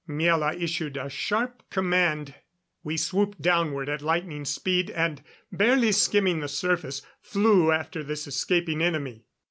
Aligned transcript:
Miela 0.09 0.59
issued 0.59 0.97
a 0.97 1.11
sharp 1.11 1.61
command; 1.69 2.33
we 2.83 2.97
swooped 2.97 3.39
downward 3.39 3.87
at 3.87 4.01
lightning 4.01 4.45
speed 4.45 4.89
and, 4.89 5.21
barely 5.51 5.91
skimming 5.91 6.39
the 6.39 6.47
surface, 6.47 7.03
flew 7.21 7.71
after 7.71 8.01
this 8.03 8.25
escaping 8.25 8.81
enemy. 8.81 9.21